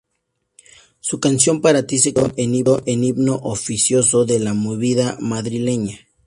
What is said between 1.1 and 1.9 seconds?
canción "Para